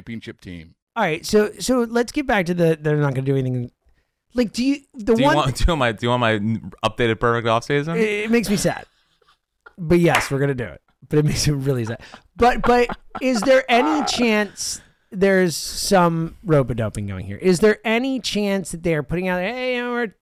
championship 0.00 0.40
team. 0.40 0.74
All 0.96 1.04
right, 1.04 1.24
so 1.24 1.52
so 1.60 1.80
let's 1.82 2.12
get 2.12 2.26
back 2.26 2.46
to 2.46 2.54
the 2.54 2.78
they're 2.80 2.96
not 2.96 3.14
going 3.14 3.24
to 3.24 3.32
do 3.32 3.36
anything. 3.36 3.70
Like, 4.34 4.52
do 4.52 4.64
you 4.64 4.80
the 4.94 5.14
Do 5.14 5.20
you 5.22 5.26
one? 5.26 5.36
want 5.36 5.56
do 5.56 5.64
you 5.64 5.68
want 5.68 5.78
my 5.78 5.92
do 5.92 6.06
you 6.06 6.10
want 6.10 6.20
my 6.20 6.38
updated 6.88 7.20
perfect 7.20 7.46
offseason? 7.46 7.96
it, 7.96 8.24
it 8.24 8.30
makes 8.30 8.48
me 8.48 8.56
sad, 8.56 8.86
but 9.78 9.98
yes, 10.00 10.30
we're 10.30 10.38
gonna 10.38 10.54
do 10.54 10.64
it. 10.64 10.80
But 11.08 11.18
it 11.20 11.24
makes 11.24 11.46
me 11.48 11.54
really 11.54 11.84
sad. 11.84 12.00
But 12.36 12.62
but 12.62 12.88
is 13.20 13.40
there 13.42 13.64
any 13.68 14.04
chance 14.06 14.80
there's 15.12 15.56
some 15.56 16.36
rope 16.44 16.74
doping 16.76 17.06
going 17.06 17.26
here? 17.26 17.38
Is 17.38 17.60
there 17.60 17.78
any 17.84 18.20
chance 18.20 18.70
that 18.72 18.82
they're 18.82 19.02
putting 19.02 19.28
out 19.28 19.40
hey, 19.40 19.76
you 19.76 19.82
know, 19.82 19.90
we're 19.92 20.14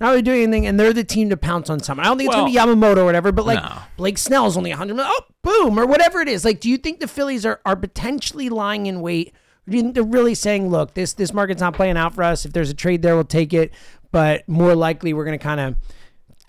not 0.00 0.10
really 0.10 0.22
doing 0.22 0.42
anything, 0.42 0.66
and 0.66 0.78
they're 0.78 0.92
the 0.92 1.04
team 1.04 1.30
to 1.30 1.36
pounce 1.36 1.70
on 1.70 1.80
someone? 1.80 2.06
I 2.06 2.08
don't 2.08 2.18
think 2.18 2.28
it's 2.28 2.36
gonna 2.36 2.50
be 2.50 2.56
Yamamoto 2.56 2.98
or 2.98 3.04
whatever, 3.04 3.32
but 3.32 3.46
like 3.46 3.62
No. 3.62 3.78
Blake 3.96 4.18
Snell's 4.18 4.56
only 4.56 4.70
100 4.70 4.94
million. 4.94 5.12
Oh, 5.14 5.24
boom, 5.42 5.78
or 5.78 5.86
whatever 5.86 6.20
it 6.20 6.28
is. 6.28 6.44
Like, 6.44 6.60
do 6.60 6.68
you 6.68 6.78
think 6.78 7.00
the 7.00 7.08
Phillies 7.08 7.46
are 7.46 7.60
are 7.64 7.76
potentially 7.76 8.48
lying 8.48 8.86
in 8.86 9.00
wait? 9.00 9.34
Or 9.66 9.70
do 9.70 9.76
you 9.76 9.82
think 9.82 9.94
they're 9.94 10.02
really 10.02 10.34
saying, 10.34 10.68
look, 10.68 10.94
this 10.94 11.14
this 11.14 11.32
market's 11.32 11.60
not 11.60 11.74
playing 11.74 11.96
out 11.96 12.14
for 12.14 12.22
us. 12.22 12.44
If 12.44 12.52
there's 12.52 12.70
a 12.70 12.74
trade 12.74 13.02
there, 13.02 13.14
we'll 13.14 13.24
take 13.24 13.52
it. 13.52 13.72
But 14.12 14.48
more 14.48 14.74
likely, 14.74 15.12
we're 15.12 15.24
gonna 15.24 15.38
kind 15.38 15.60
of 15.60 15.76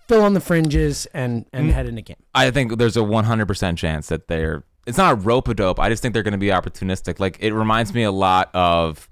fill 0.08 0.22
on 0.22 0.34
the 0.34 0.40
fringes 0.40 1.06
and 1.08 1.46
and 1.54 1.70
mm. 1.70 1.74
head 1.74 1.88
into 1.88 2.02
camp. 2.02 2.20
I 2.34 2.52
think 2.52 2.78
there's 2.78 2.98
a 2.98 3.02
100% 3.02 3.78
chance 3.78 4.08
that 4.08 4.28
they're. 4.28 4.64
It's 4.86 4.98
not 4.98 5.14
a 5.14 5.16
rope 5.16 5.48
a 5.48 5.56
dope. 5.56 5.80
I 5.80 5.90
just 5.90 6.02
think 6.04 6.14
they're 6.14 6.24
going 6.24 6.34
to 6.34 6.38
be 6.38 6.50
opportunistic. 6.50 7.20
Like 7.20 7.38
it 7.40 7.54
reminds 7.54 7.92
me 7.94 8.04
a 8.04 8.12
lot 8.12 8.52
of 8.54 9.10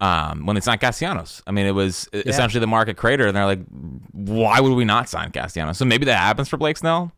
um, 0.00 0.46
when 0.46 0.56
it's 0.56 0.66
not 0.66 0.80
Castellanos. 0.80 1.42
I 1.46 1.52
mean, 1.52 1.66
it 1.66 1.72
was 1.74 2.08
essentially 2.12 2.60
the 2.60 2.66
market 2.66 2.96
crater, 2.96 3.26
and 3.26 3.36
they're 3.36 3.46
like, 3.46 3.60
why 4.12 4.60
would 4.60 4.72
we 4.74 4.84
not 4.84 5.08
sign 5.08 5.30
Castellanos? 5.30 5.78
So 5.78 5.84
maybe 5.84 6.04
that 6.06 6.18
happens 6.18 6.48
for 6.48 6.56
Blake 6.56 6.76
Snell. 6.76 7.12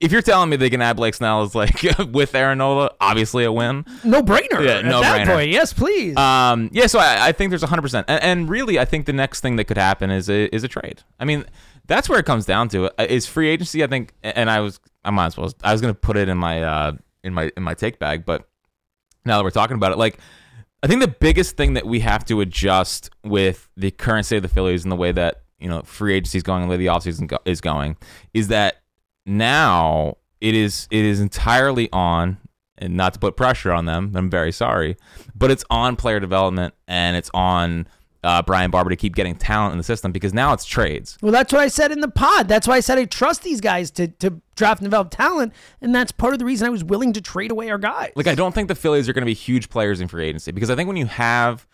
If 0.00 0.10
you're 0.12 0.22
telling 0.22 0.50
me 0.50 0.56
they 0.56 0.68
can 0.70 0.82
add 0.82 0.96
Blake 0.96 1.14
Snell 1.14 1.44
is 1.44 1.54
like 1.54 1.82
with 2.12 2.34
Aaron 2.34 2.58
Nola, 2.58 2.90
obviously 3.00 3.44
a 3.44 3.52
win. 3.52 3.86
No 4.02 4.22
brainer. 4.22 4.64
Yeah, 4.64 4.78
at 4.78 4.82
that 4.82 4.84
no-brainer. 4.84 5.26
point, 5.26 5.50
yes, 5.50 5.72
please. 5.72 6.16
Um, 6.16 6.68
yeah, 6.72 6.88
so 6.88 6.98
I, 6.98 7.28
I 7.28 7.32
think 7.32 7.50
there's 7.50 7.62
100%. 7.62 8.04
And, 8.08 8.22
and 8.22 8.48
really, 8.48 8.78
I 8.78 8.84
think 8.84 9.06
the 9.06 9.12
next 9.12 9.40
thing 9.40 9.56
that 9.56 9.64
could 9.64 9.78
happen 9.78 10.10
is 10.10 10.28
a, 10.28 10.54
is 10.54 10.64
a 10.64 10.68
trade. 10.68 11.02
I 11.20 11.24
mean, 11.24 11.44
that's 11.86 12.08
where 12.08 12.18
it 12.18 12.26
comes 12.26 12.44
down 12.44 12.68
to. 12.70 12.86
Uh, 13.00 13.06
Is 13.08 13.26
free 13.26 13.48
agency, 13.48 13.84
I 13.84 13.86
think, 13.86 14.12
and 14.22 14.50
I 14.50 14.60
was, 14.60 14.80
I 15.04 15.10
might 15.10 15.26
as 15.26 15.36
well, 15.36 15.52
I 15.62 15.72
was 15.72 15.80
going 15.80 15.94
to 15.94 15.98
put 15.98 16.16
it 16.16 16.28
in 16.28 16.36
my, 16.36 16.62
uh, 16.62 16.92
in 17.22 17.32
my, 17.32 17.50
in 17.56 17.62
my 17.62 17.74
take 17.74 17.98
bag, 17.98 18.26
but 18.26 18.48
now 19.24 19.38
that 19.38 19.44
we're 19.44 19.50
talking 19.50 19.76
about 19.76 19.92
it, 19.92 19.98
like, 19.98 20.18
I 20.84 20.86
think 20.86 21.00
the 21.00 21.08
biggest 21.08 21.56
thing 21.56 21.72
that 21.74 21.86
we 21.86 22.00
have 22.00 22.26
to 22.26 22.42
adjust 22.42 23.08
with 23.24 23.70
the 23.74 23.90
current 23.90 24.26
state 24.26 24.36
of 24.36 24.42
the 24.42 24.50
Phillies 24.50 24.84
and 24.84 24.92
the 24.92 24.96
way 24.96 25.12
that, 25.12 25.40
you 25.58 25.66
know, 25.66 25.80
free 25.80 26.12
agency 26.12 26.36
is 26.36 26.42
going 26.42 26.60
and 26.60 26.70
the 26.70 26.74
way 26.74 26.76
the 26.76 26.90
offseason 26.92 27.26
go- 27.26 27.38
is 27.46 27.62
going 27.62 27.96
is 28.34 28.48
that 28.48 28.82
now 29.24 30.18
it 30.42 30.54
is 30.54 30.86
it 30.90 31.02
is 31.02 31.20
entirely 31.20 31.88
on 31.90 32.36
and 32.76 32.98
not 32.98 33.14
to 33.14 33.18
put 33.18 33.34
pressure 33.34 33.72
on 33.72 33.86
them 33.86 34.12
i'm 34.14 34.28
very 34.28 34.52
sorry 34.52 34.96
but 35.34 35.50
it's 35.50 35.64
on 35.70 35.96
player 35.96 36.20
development 36.20 36.74
and 36.86 37.16
it's 37.16 37.30
on 37.32 37.86
uh, 38.24 38.42
brian 38.42 38.70
barber 38.70 38.90
to 38.90 38.96
keep 38.96 39.14
getting 39.14 39.36
talent 39.36 39.72
in 39.72 39.78
the 39.78 39.84
system 39.84 40.10
because 40.10 40.34
now 40.34 40.52
it's 40.52 40.64
trades 40.64 41.16
well, 41.22 41.30
that's 41.30 41.52
what 41.52 41.62
I 41.62 41.68
said 41.68 41.92
in 41.92 42.00
the 42.00 42.08
pod. 42.08 42.48
That's 42.48 42.66
why 42.66 42.76
I 42.76 42.80
said 42.80 42.98
I 42.98 43.04
trust 43.04 43.42
these 43.42 43.60
guys 43.60 43.90
to 43.92 44.08
to 44.08 44.40
draft 44.56 44.80
and 44.80 44.86
develop 44.86 45.10
talent, 45.10 45.52
and 45.80 45.94
that's 45.94 46.10
part 46.12 46.32
of 46.32 46.38
the 46.38 46.44
reason 46.44 46.66
I 46.66 46.70
was 46.70 46.82
willing 46.82 47.12
to 47.12 47.20
trade 47.20 47.50
away 47.50 47.70
our 47.70 47.78
guys. 47.78 48.12
like 48.16 48.26
i 48.26 48.34
don't 48.34 48.54
think 48.54 48.68
the 48.68 48.74
phillies 48.74 49.08
are 49.08 49.12
going 49.12 49.22
to 49.22 49.26
be 49.26 49.34
huge 49.34 49.68
players 49.68 50.00
in 50.00 50.08
free 50.08 50.26
agency 50.26 50.50
because 50.52 50.70
i 50.70 50.74
think 50.74 50.86
when 50.88 50.96
you 50.96 51.06
have 51.06 51.66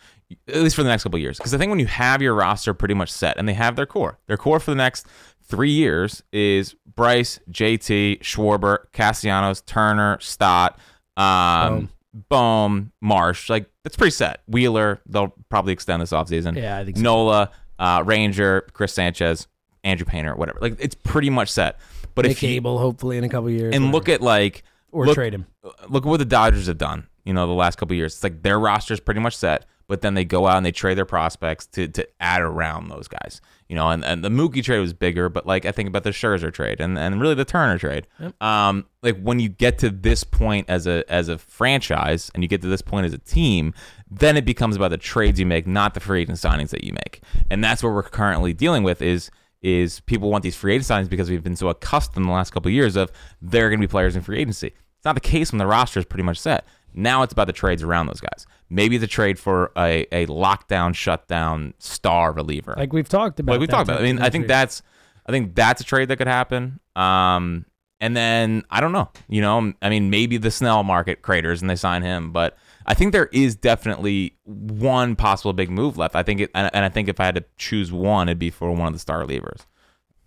at 0.48 0.56
least 0.56 0.76
for 0.76 0.82
the 0.82 0.88
next 0.88 1.02
couple 1.04 1.16
of 1.16 1.22
years 1.22 1.38
because 1.38 1.54
i 1.54 1.58
think 1.58 1.70
when 1.70 1.78
you 1.78 1.86
have 1.86 2.20
your 2.22 2.34
roster 2.34 2.72
pretty 2.74 2.94
much 2.94 3.10
set 3.10 3.36
and 3.38 3.48
they 3.48 3.54
have 3.54 3.76
their 3.76 3.86
core 3.86 4.18
their 4.26 4.36
core 4.36 4.60
for 4.60 4.70
the 4.70 4.76
next 4.76 5.06
three 5.42 5.70
years 5.70 6.22
is 6.32 6.74
bryce 6.94 7.40
jt 7.50 8.20
schwarber 8.20 8.78
castellanos 8.92 9.60
turner 9.62 10.18
stott 10.20 10.78
um, 11.16 11.88
Bohm, 12.12 12.92
Marsh, 13.00 13.48
like 13.48 13.70
that's 13.84 13.96
pretty 13.96 14.10
set. 14.10 14.42
Wheeler, 14.48 15.00
they'll 15.06 15.34
probably 15.48 15.72
extend 15.72 16.02
this 16.02 16.10
offseason. 16.10 16.56
Yeah, 16.56 16.78
I 16.78 16.84
think 16.84 16.96
so. 16.96 17.02
Nola, 17.02 17.50
uh, 17.78 18.02
Ranger, 18.04 18.66
Chris 18.72 18.92
Sanchez, 18.92 19.46
Andrew 19.84 20.04
Painter, 20.04 20.34
whatever. 20.34 20.58
Like 20.60 20.76
it's 20.78 20.94
pretty 20.94 21.30
much 21.30 21.50
set. 21.50 21.78
But 22.14 22.24
Nick 22.24 22.32
if 22.32 22.42
you, 22.42 22.50
Abel, 22.50 22.78
hopefully 22.78 23.16
in 23.16 23.24
a 23.24 23.28
couple 23.28 23.50
years, 23.50 23.74
and 23.74 23.84
whatever. 23.84 23.92
look 23.92 24.08
at 24.08 24.20
like 24.22 24.64
or 24.92 25.06
look, 25.06 25.14
trade 25.14 25.34
him. 25.34 25.46
Look 25.88 26.04
at 26.04 26.08
what 26.08 26.18
the 26.18 26.24
Dodgers 26.24 26.66
have 26.66 26.78
done. 26.78 27.06
You 27.24 27.32
know, 27.32 27.46
the 27.46 27.52
last 27.52 27.76
couple 27.78 27.92
of 27.94 27.98
years, 27.98 28.14
it's 28.14 28.24
like 28.24 28.42
their 28.42 28.58
roster 28.58 28.94
is 28.94 29.00
pretty 29.00 29.20
much 29.20 29.36
set, 29.36 29.66
but 29.90 30.02
then 30.02 30.14
they 30.14 30.24
go 30.24 30.46
out 30.46 30.56
and 30.56 30.64
they 30.64 30.70
trade 30.70 30.96
their 30.96 31.04
prospects 31.04 31.66
to 31.66 31.88
to 31.88 32.06
add 32.20 32.40
around 32.42 32.88
those 32.88 33.08
guys. 33.08 33.40
You 33.68 33.74
know, 33.74 33.90
and, 33.90 34.04
and 34.04 34.24
the 34.24 34.28
Mookie 34.28 34.62
trade 34.62 34.78
was 34.78 34.92
bigger, 34.92 35.28
but 35.28 35.46
like 35.46 35.64
I 35.64 35.72
think 35.72 35.88
about 35.88 36.04
the 36.04 36.10
Scherzer 36.10 36.52
trade 36.52 36.80
and, 36.80 36.96
and 36.96 37.20
really 37.20 37.34
the 37.34 37.44
Turner 37.44 37.76
trade. 37.76 38.06
Um, 38.40 38.86
like 39.02 39.20
when 39.20 39.40
you 39.40 39.48
get 39.48 39.78
to 39.78 39.90
this 39.90 40.22
point 40.22 40.70
as 40.70 40.86
a 40.86 41.02
as 41.12 41.28
a 41.28 41.38
franchise 41.38 42.30
and 42.34 42.44
you 42.44 42.48
get 42.48 42.62
to 42.62 42.68
this 42.68 42.82
point 42.82 43.06
as 43.06 43.12
a 43.12 43.18
team, 43.18 43.74
then 44.08 44.36
it 44.36 44.44
becomes 44.44 44.76
about 44.76 44.92
the 44.92 44.96
trades 44.96 45.40
you 45.40 45.46
make, 45.46 45.66
not 45.66 45.94
the 45.94 46.00
free 46.00 46.22
agent 46.22 46.38
signings 46.38 46.70
that 46.70 46.84
you 46.84 46.92
make. 46.92 47.20
And 47.50 47.62
that's 47.62 47.82
what 47.82 47.92
we're 47.92 48.04
currently 48.04 48.52
dealing 48.52 48.84
with 48.84 49.02
is 49.02 49.28
is 49.60 49.98
people 50.00 50.30
want 50.30 50.44
these 50.44 50.54
free 50.54 50.74
agent 50.74 50.86
signings 50.86 51.10
because 51.10 51.28
we've 51.28 51.42
been 51.42 51.56
so 51.56 51.68
accustomed 51.68 52.26
the 52.26 52.30
last 52.30 52.52
couple 52.52 52.68
of 52.68 52.74
years 52.74 52.94
of 52.94 53.10
they're 53.42 53.68
going 53.68 53.80
to 53.80 53.86
be 53.88 53.90
players 53.90 54.14
in 54.14 54.22
free 54.22 54.38
agency. 54.38 54.68
It's 54.68 55.04
not 55.04 55.16
the 55.16 55.20
case 55.20 55.50
when 55.50 55.58
the 55.58 55.66
roster 55.66 55.98
is 55.98 56.06
pretty 56.06 56.22
much 56.22 56.38
set. 56.38 56.64
Now 56.94 57.22
it's 57.22 57.32
about 57.32 57.48
the 57.48 57.52
trades 57.52 57.82
around 57.82 58.06
those 58.06 58.20
guys. 58.20 58.46
Maybe 58.70 58.98
the 58.98 59.08
trade 59.08 59.38
for 59.38 59.72
a, 59.76 60.06
a 60.12 60.26
lockdown, 60.26 60.94
shutdown 60.94 61.74
star 61.78 62.32
reliever. 62.32 62.74
Like 62.76 62.92
we've 62.92 63.08
talked 63.08 63.40
about. 63.40 63.54
Like 63.54 63.60
we 63.60 63.66
that 63.66 63.72
talked 63.72 63.88
about. 63.88 64.00
I 64.00 64.04
mean, 64.04 64.20
I 64.20 64.30
think 64.30 64.46
that's 64.46 64.82
I 65.26 65.32
think 65.32 65.54
that's 65.54 65.80
a 65.80 65.84
trade 65.84 66.08
that 66.08 66.16
could 66.16 66.28
happen. 66.28 66.80
Um, 66.96 67.66
and 68.00 68.16
then 68.16 68.64
I 68.70 68.80
don't 68.80 68.92
know. 68.92 69.10
You 69.28 69.42
know, 69.42 69.72
I 69.82 69.90
mean, 69.90 70.10
maybe 70.10 70.38
the 70.38 70.50
Snell 70.50 70.82
market 70.82 71.22
craters 71.22 71.60
and 71.60 71.68
they 71.70 71.76
sign 71.76 72.02
him, 72.02 72.32
but 72.32 72.56
I 72.86 72.94
think 72.94 73.12
there 73.12 73.28
is 73.32 73.56
definitely 73.56 74.36
one 74.44 75.16
possible 75.16 75.52
big 75.52 75.70
move 75.70 75.98
left. 75.98 76.16
I 76.16 76.22
think 76.22 76.40
it, 76.40 76.50
and, 76.54 76.70
and 76.72 76.84
I 76.84 76.88
think 76.88 77.08
if 77.08 77.20
I 77.20 77.26
had 77.26 77.34
to 77.34 77.44
choose 77.58 77.92
one, 77.92 78.28
it'd 78.28 78.38
be 78.38 78.50
for 78.50 78.70
one 78.72 78.88
of 78.88 78.92
the 78.92 78.98
star 78.98 79.22
relievers. 79.24 79.66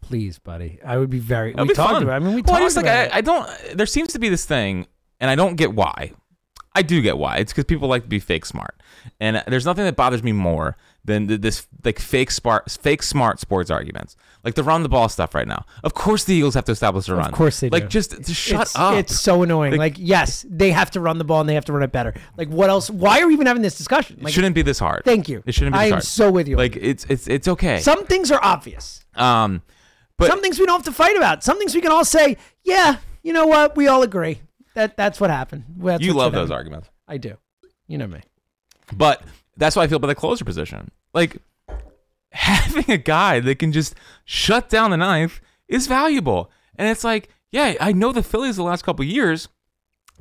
Please, 0.01 0.37
buddy. 0.37 0.79
I 0.85 0.97
would 0.97 1.09
be 1.09 1.19
very. 1.19 1.53
That'd 1.53 1.67
we 1.67 1.73
be 1.73 1.75
talked 1.75 1.93
fun. 1.93 2.03
about. 2.03 2.15
I 2.15 2.19
mean, 2.19 2.35
we 2.35 2.41
well, 2.41 2.55
I 2.55 2.59
talked 2.59 2.65
just 2.65 2.75
like 2.75 2.85
about. 2.85 2.97
I, 2.97 3.03
it. 3.03 3.15
I 3.15 3.21
don't. 3.21 3.77
There 3.77 3.85
seems 3.85 4.13
to 4.13 4.19
be 4.19 4.29
this 4.29 4.45
thing, 4.45 4.85
and 5.19 5.29
I 5.29 5.35
don't 5.35 5.55
get 5.55 5.73
why. 5.73 6.11
I 6.75 6.81
do 6.81 7.01
get 7.01 7.17
why. 7.17 7.37
It's 7.37 7.51
because 7.51 7.65
people 7.65 7.87
like 7.87 8.03
to 8.03 8.07
be 8.09 8.19
fake 8.19 8.45
smart, 8.45 8.75
and 9.19 9.43
there's 9.47 9.65
nothing 9.65 9.85
that 9.85 9.95
bothers 9.95 10.23
me 10.23 10.31
more 10.31 10.75
than 11.05 11.27
this 11.27 11.67
like 11.83 11.99
fake 11.99 12.31
smart, 12.31 12.71
fake 12.71 13.03
smart 13.03 13.39
sports 13.39 13.69
arguments, 13.69 14.15
like 14.43 14.55
the 14.55 14.63
run 14.63 14.81
the 14.81 14.89
ball 14.89 15.09
stuff 15.09 15.35
right 15.35 15.47
now. 15.47 15.65
Of 15.83 15.93
course, 15.93 16.23
the 16.23 16.33
Eagles 16.33 16.55
have 16.55 16.65
to 16.65 16.71
establish 16.71 17.07
a 17.09 17.15
run. 17.15 17.27
Of 17.27 17.33
course 17.33 17.59
they 17.59 17.69
like 17.69 17.83
do. 17.83 17.89
just, 17.89 18.11
just 18.23 18.33
shut 18.35 18.61
it's, 18.63 18.75
up. 18.75 18.95
It's 18.95 19.19
so 19.19 19.43
annoying. 19.43 19.71
Like- 19.73 19.83
Like, 19.83 19.95
yes, 19.99 20.45
they 20.49 20.71
have 20.71 20.91
to 20.91 21.01
run 21.01 21.17
the 21.17 21.25
ball 21.25 21.41
and 21.41 21.49
they 21.49 21.55
have 21.55 21.65
to 21.65 21.73
run 21.73 21.83
it 21.83 21.91
better. 21.91 22.13
Like, 22.37 22.47
what 22.47 22.69
else? 22.69 22.89
Why 22.89 23.19
are 23.21 23.27
we 23.27 23.33
even 23.33 23.47
having 23.47 23.61
this 23.61 23.77
discussion? 23.77 24.25
it 24.25 24.31
shouldn't 24.31 24.55
be 24.55 24.61
this 24.61 24.79
hard. 24.79 25.03
thank 25.03 25.27
you. 25.27 25.43
It 25.45 25.53
shouldn't 25.53 25.73
be 25.73 25.77
hard. 25.77 25.83
I 25.83 25.87
am 25.87 25.93
hard. 25.93 26.03
so 26.05 26.31
with 26.31 26.47
you. 26.47 26.55
Like 26.55 26.77
it's 26.77 27.05
it's 27.09 27.27
it's 27.27 27.47
okay. 27.49 27.79
some 27.79 28.05
things 28.05 28.31
are 28.31 28.39
obvious. 28.41 29.03
um, 29.15 29.61
but 30.17 30.29
Some 30.29 30.41
things 30.41 30.57
we 30.57 30.65
don't 30.65 30.77
have 30.77 30.85
to 30.85 30.93
fight 30.93 31.17
about. 31.17 31.43
Some 31.43 31.57
things 31.59 31.75
we 31.75 31.81
can 31.81 31.91
all 31.91 32.05
say, 32.05 32.37
yeah, 32.63 32.97
you 33.23 33.33
know 33.33 33.45
what? 33.47 33.75
We 33.75 33.87
all 33.87 34.03
agree 34.03 34.39
that 34.75 34.97
that's 34.97 35.19
what 35.19 35.29
happened. 35.29 35.65
That's 35.77 36.03
you 36.03 36.13
love 36.13 36.33
those 36.33 36.51
arguments. 36.51 36.89
I 37.07 37.17
do. 37.17 37.37
You 37.87 37.97
know 37.97 38.07
me. 38.07 38.21
But 38.95 39.23
that's 39.57 39.75
why 39.75 39.83
I 39.83 39.87
feel 39.87 39.97
about 39.97 40.07
the 40.07 40.15
closer 40.15 40.45
position. 40.45 40.91
Like 41.13 41.37
having 42.31 42.89
a 42.89 42.97
guy 42.97 43.39
that 43.39 43.59
can 43.59 43.71
just 43.71 43.95
shut 44.25 44.69
down 44.69 44.91
the 44.91 44.97
ninth 44.97 45.39
is 45.67 45.87
valuable. 45.87 46.51
And 46.75 46.87
it's 46.87 47.03
like, 47.03 47.29
yeah, 47.51 47.75
I 47.79 47.91
know 47.91 48.11
the 48.11 48.23
Phillies 48.23 48.55
the 48.55 48.63
last 48.63 48.83
couple 48.83 49.05
years, 49.05 49.47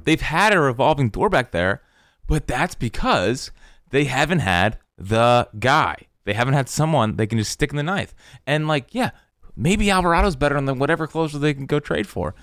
they've 0.04 0.20
had 0.20 0.52
a 0.52 0.60
revolving 0.60 1.08
door 1.08 1.28
back 1.28 1.50
there, 1.50 1.82
but 2.26 2.46
that's 2.46 2.74
because 2.74 3.50
they 3.90 4.04
haven't 4.04 4.40
had 4.40 4.78
the 4.98 5.48
guy. 5.58 5.96
They 6.24 6.34
haven't 6.34 6.54
had 6.54 6.68
someone 6.68 7.16
they 7.16 7.26
can 7.26 7.38
just 7.38 7.50
stick 7.50 7.70
in 7.70 7.76
the 7.76 7.82
ninth. 7.82 8.14
And 8.46 8.68
like, 8.68 8.94
yeah, 8.94 9.10
maybe 9.56 9.86
Alvarado's 9.86 10.36
better 10.36 10.60
than 10.60 10.78
whatever 10.78 11.06
closer 11.06 11.38
they 11.38 11.54
can 11.54 11.66
go 11.66 11.80
trade 11.80 12.06
for. 12.06 12.34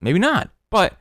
Maybe 0.00 0.18
not. 0.18 0.50
But 0.70 0.96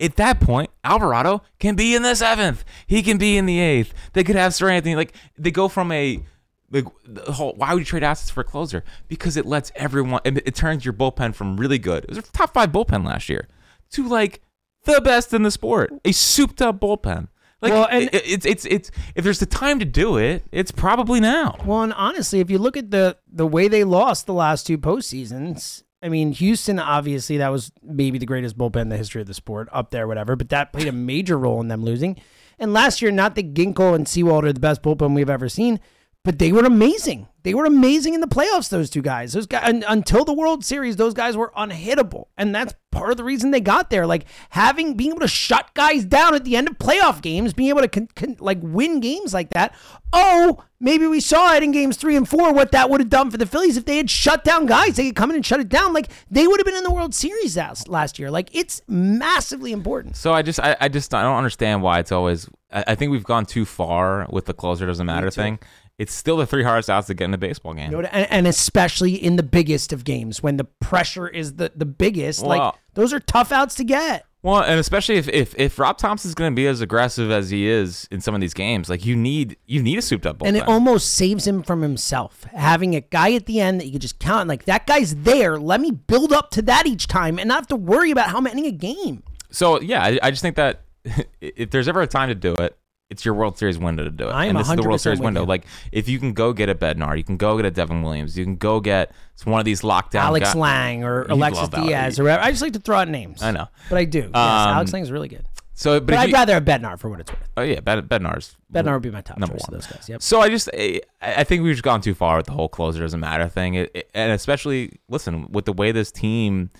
at 0.00 0.16
that 0.16 0.40
point, 0.40 0.70
Alvarado 0.82 1.42
can 1.58 1.74
be 1.76 1.94
in 1.94 2.02
the 2.02 2.14
seventh. 2.14 2.64
He 2.86 3.02
can 3.02 3.16
be 3.18 3.36
in 3.36 3.46
the 3.46 3.60
eighth. 3.60 3.94
They 4.12 4.24
could 4.24 4.36
have 4.36 4.52
Seranthony. 4.52 4.96
Like 4.96 5.14
they 5.38 5.50
go 5.50 5.68
from 5.68 5.92
a 5.92 6.22
like 6.70 6.84
the 7.06 7.32
whole 7.32 7.52
why 7.56 7.72
would 7.72 7.80
you 7.80 7.84
trade 7.84 8.02
assets 8.02 8.30
for 8.30 8.40
a 8.40 8.44
closer? 8.44 8.82
Because 9.08 9.36
it 9.36 9.46
lets 9.46 9.70
everyone 9.76 10.20
it, 10.24 10.38
it 10.46 10.54
turns 10.54 10.84
your 10.84 10.94
bullpen 10.94 11.34
from 11.34 11.56
really 11.56 11.78
good. 11.78 12.04
It 12.04 12.10
was 12.10 12.18
a 12.18 12.22
top 12.22 12.52
five 12.54 12.70
bullpen 12.72 13.04
last 13.06 13.28
year 13.28 13.48
to 13.92 14.08
like 14.08 14.40
the 14.84 15.00
best 15.00 15.32
in 15.32 15.42
the 15.44 15.50
sport. 15.52 15.92
A 16.04 16.10
souped 16.12 16.60
up 16.60 16.80
bullpen. 16.80 17.28
Like 17.62 17.72
Well, 17.72 17.88
and- 17.90 18.10
it- 18.12 18.26
it's 18.26 18.44
it's 18.44 18.64
it's 18.66 18.90
if 19.14 19.22
there's 19.24 19.38
the 19.38 19.46
time 19.46 19.78
to 19.78 19.84
do 19.86 20.16
it, 20.18 20.42
it's 20.50 20.72
probably 20.72 21.20
now. 21.20 21.56
Well, 21.64 21.82
and 21.82 21.92
honestly, 21.94 22.40
if 22.40 22.50
you 22.50 22.58
look 22.58 22.76
at 22.76 22.90
the 22.90 23.16
the 23.32 23.46
way 23.46 23.68
they 23.68 23.84
lost 23.84 24.26
the 24.26 24.34
last 24.34 24.66
two 24.66 24.76
postseasons, 24.76 25.83
I 26.04 26.10
mean, 26.10 26.32
Houston 26.32 26.78
obviously 26.78 27.38
that 27.38 27.48
was 27.48 27.72
maybe 27.82 28.18
the 28.18 28.26
greatest 28.26 28.58
bullpen 28.58 28.82
in 28.82 28.88
the 28.90 28.98
history 28.98 29.22
of 29.22 29.26
the 29.26 29.32
sport, 29.32 29.70
up 29.72 29.90
there, 29.90 30.06
whatever. 30.06 30.36
But 30.36 30.50
that 30.50 30.70
played 30.70 30.86
a 30.86 30.92
major 30.92 31.38
role 31.38 31.62
in 31.62 31.68
them 31.68 31.82
losing. 31.82 32.20
And 32.58 32.74
last 32.74 33.00
year, 33.00 33.10
not 33.10 33.34
that 33.36 33.54
Ginkel 33.54 33.94
and 33.94 34.06
Sewald 34.06 34.44
are 34.44 34.52
the 34.52 34.60
best 34.60 34.82
bullpen 34.82 35.14
we've 35.14 35.30
ever 35.30 35.48
seen, 35.48 35.80
but 36.24 36.38
they 36.38 36.52
were 36.52 36.64
amazing. 36.64 37.28
They 37.42 37.52
were 37.52 37.66
amazing 37.66 38.14
in 38.14 38.22
the 38.22 38.26
playoffs. 38.26 38.70
Those 38.70 38.88
two 38.88 39.02
guys, 39.02 39.34
those 39.34 39.46
guys, 39.46 39.68
un- 39.68 39.84
until 39.86 40.24
the 40.24 40.32
World 40.32 40.64
Series, 40.64 40.96
those 40.96 41.12
guys 41.12 41.36
were 41.36 41.52
unhittable, 41.54 42.28
and 42.38 42.54
that's 42.54 42.74
part 42.90 43.10
of 43.10 43.18
the 43.18 43.24
reason 43.24 43.50
they 43.50 43.60
got 43.60 43.90
there. 43.90 44.06
Like 44.06 44.24
having 44.48 44.94
being 44.96 45.10
able 45.10 45.20
to 45.20 45.28
shut 45.28 45.68
guys 45.74 46.06
down 46.06 46.34
at 46.34 46.44
the 46.44 46.56
end 46.56 46.68
of 46.68 46.78
playoff 46.78 47.20
games, 47.20 47.52
being 47.52 47.68
able 47.68 47.82
to 47.82 47.88
con- 47.88 48.08
con- 48.16 48.36
like 48.40 48.58
win 48.62 49.00
games 49.00 49.34
like 49.34 49.50
that. 49.50 49.74
Oh, 50.14 50.64
maybe 50.80 51.06
we 51.06 51.20
saw 51.20 51.52
it 51.54 51.62
in 51.62 51.70
games 51.72 51.98
three 51.98 52.16
and 52.16 52.26
four. 52.26 52.54
What 52.54 52.72
that 52.72 52.88
would 52.88 53.00
have 53.02 53.10
done 53.10 53.30
for 53.30 53.36
the 53.36 53.44
Phillies 53.44 53.76
if 53.76 53.84
they 53.84 53.98
had 53.98 54.08
shut 54.08 54.42
down 54.42 54.64
guys, 54.64 54.96
they 54.96 55.04
could 55.08 55.16
come 55.16 55.28
in 55.28 55.36
and 55.36 55.44
shut 55.44 55.60
it 55.60 55.68
down. 55.68 55.92
Like 55.92 56.08
they 56.30 56.46
would 56.46 56.58
have 56.58 56.64
been 56.66 56.76
in 56.76 56.84
the 56.84 56.92
World 56.94 57.14
Series 57.14 57.58
last 57.58 57.86
last 57.88 58.18
year. 58.18 58.30
Like 58.30 58.48
it's 58.54 58.80
massively 58.88 59.72
important. 59.72 60.16
So 60.16 60.32
I 60.32 60.40
just 60.40 60.58
I, 60.60 60.74
I 60.80 60.88
just 60.88 61.12
I 61.12 61.22
don't 61.22 61.36
understand 61.36 61.82
why 61.82 61.98
it's 61.98 62.12
always 62.12 62.48
I, 62.72 62.84
I 62.88 62.94
think 62.94 63.12
we've 63.12 63.22
gone 63.24 63.44
too 63.44 63.66
far 63.66 64.26
with 64.30 64.46
the 64.46 64.54
closer 64.54 64.86
doesn't 64.86 65.04
matter 65.04 65.30
thing. 65.30 65.58
It's 65.98 66.12
still 66.12 66.36
the 66.36 66.46
three 66.46 66.64
hardest 66.64 66.90
outs 66.90 67.06
to 67.06 67.14
get 67.14 67.26
in 67.26 67.34
a 67.34 67.38
baseball 67.38 67.72
game. 67.74 67.92
You 67.92 68.02
know, 68.02 68.08
and, 68.10 68.30
and 68.30 68.46
especially 68.46 69.14
in 69.14 69.36
the 69.36 69.44
biggest 69.44 69.92
of 69.92 70.04
games 70.04 70.42
when 70.42 70.56
the 70.56 70.64
pressure 70.64 71.28
is 71.28 71.54
the, 71.54 71.70
the 71.74 71.86
biggest, 71.86 72.42
like 72.42 72.74
those 72.94 73.12
are 73.12 73.20
tough 73.20 73.52
outs 73.52 73.76
to 73.76 73.84
get. 73.84 74.26
Well, 74.42 74.60
and 74.60 74.78
especially 74.78 75.16
if 75.16 75.26
if, 75.28 75.54
if 75.56 75.78
Rob 75.78 75.96
Thomson's 75.96 76.34
going 76.34 76.52
to 76.52 76.54
be 76.54 76.66
as 76.66 76.82
aggressive 76.82 77.30
as 77.30 77.48
he 77.48 77.66
is 77.66 78.06
in 78.10 78.20
some 78.20 78.34
of 78.34 78.42
these 78.42 78.52
games, 78.52 78.90
like 78.90 79.06
you 79.06 79.16
need 79.16 79.56
you 79.66 79.82
need 79.82 79.98
a 79.98 80.02
souped 80.02 80.26
up 80.26 80.38
bullpen. 80.38 80.48
And 80.48 80.56
it 80.56 80.68
almost 80.68 81.12
saves 81.12 81.46
him 81.46 81.62
from 81.62 81.80
himself. 81.80 82.44
Having 82.52 82.94
a 82.94 83.00
guy 83.00 83.32
at 83.32 83.46
the 83.46 83.60
end 83.60 83.80
that 83.80 83.86
you 83.86 83.92
can 83.92 84.00
just 84.00 84.18
count, 84.18 84.48
like 84.48 84.66
that 84.66 84.86
guy's 84.86 85.14
there. 85.14 85.58
Let 85.58 85.80
me 85.80 85.92
build 85.92 86.30
up 86.30 86.50
to 86.50 86.62
that 86.62 86.86
each 86.86 87.06
time 87.06 87.38
and 87.38 87.48
not 87.48 87.54
have 87.54 87.68
to 87.68 87.76
worry 87.76 88.10
about 88.10 88.28
how 88.28 88.40
many 88.40 88.66
a 88.66 88.72
game. 88.72 89.22
so 89.50 89.80
yeah, 89.80 90.02
I, 90.02 90.18
I 90.22 90.30
just 90.30 90.42
think 90.42 90.56
that 90.56 90.82
if 91.40 91.70
there's 91.70 91.88
ever 91.88 92.02
a 92.02 92.06
time 92.06 92.28
to 92.28 92.34
do 92.34 92.52
it, 92.54 92.76
it's 93.10 93.24
your 93.24 93.34
World 93.34 93.58
Series 93.58 93.78
window 93.78 94.02
to 94.04 94.10
do 94.10 94.28
it. 94.28 94.32
I'm 94.32 94.50
and 94.50 94.58
this 94.58 94.68
is 94.68 94.76
the 94.76 94.82
World 94.82 95.00
Series 95.00 95.20
window. 95.20 95.42
you. 95.42 95.46
Like 95.46 95.66
if 95.92 96.08
you 96.08 96.18
can 96.18 96.32
go 96.32 96.52
get 96.52 96.68
a 96.68 96.74
Bednar, 96.74 97.16
you 97.16 97.24
can 97.24 97.36
go 97.36 97.56
get 97.56 97.66
a 97.66 97.70
Devin 97.70 98.02
Williams, 98.02 98.36
you 98.36 98.44
can 98.44 98.56
go 98.56 98.80
get 98.80 99.12
it's 99.34 99.44
one 99.46 99.58
of 99.60 99.64
these 99.64 99.82
lockdown 99.82 100.20
Alex 100.22 100.54
guy- 100.54 100.58
Lange 100.60 101.04
or 101.04 101.26
You 101.28 101.34
Alexis. 101.34 101.68
Diaz 101.68 102.18
or 102.18 102.24
whatever. 102.24 102.42
I 102.42 102.50
just 102.50 102.62
like 102.62 102.72
to 102.72 102.80
throw 102.80 102.98
out 102.98 103.08
names. 103.08 103.42
I 103.42 103.50
know. 103.50 103.66
But 103.90 103.98
I 103.98 104.04
do. 104.04 104.18
Yes, 104.20 104.28
Um, 104.28 104.34
Alex 104.34 104.92
Lange's 104.92 105.10
really 105.12 105.28
good. 105.28 105.44
So, 105.76 105.98
but, 105.98 106.06
But 106.06 106.16
I'd 106.18 106.28
you- 106.28 106.34
rather 106.34 106.54
have 106.54 106.64
Bednar 106.64 106.98
for 106.98 107.10
what 107.10 107.18
it's 107.20 107.30
worth. 107.32 107.48
oh 107.56 107.62
yeah, 107.62 107.80
Bed, 107.80 108.08
Bednar's 108.08 108.56
Bednar 108.72 108.92
would 108.94 109.02
be 109.02 109.10
my 109.10 109.20
top 109.22 109.38
Number 109.38 109.54
choice 109.56 109.62
one. 109.68 109.74
of 109.76 109.82
those 109.82 109.90
guys. 109.92 110.08
Yep. 110.08 110.22
So 110.22 110.40
I 110.40 110.48
just 110.48 110.70
I, 110.72 111.00
I 111.20 111.42
think 111.44 111.62
we've 111.64 111.74
just 111.74 111.82
gone 111.82 112.00
too 112.00 112.14
far 112.14 112.36
with 112.36 112.46
the 112.46 112.52
whole 112.52 112.68
closer 112.68 113.00
doesn't 113.00 113.18
matter 113.20 113.48
thing, 113.48 113.74
it, 113.74 113.90
it- 113.94 114.10
and 114.14 114.30
especially 114.32 114.98
listen 115.08 115.50
with 115.50 115.64
the 115.64 115.72
way 115.72 115.90
this 115.92 116.12
team, 116.12 116.70